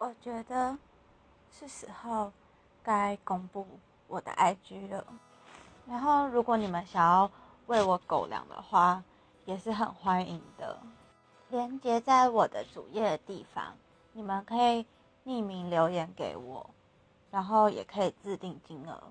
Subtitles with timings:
[0.00, 0.78] 我觉得
[1.52, 2.32] 是时候
[2.82, 3.66] 该公布
[4.08, 5.04] 我的 ig 了。
[5.86, 7.30] 然后如果你们想要
[7.66, 9.04] 喂我狗粮的话
[9.44, 10.78] 也是很欢迎的。
[11.50, 13.76] 连接在我的主页的地方
[14.14, 14.86] 你们可以
[15.26, 16.70] 匿名留言给我
[17.30, 19.02] 然后也可以自定金额。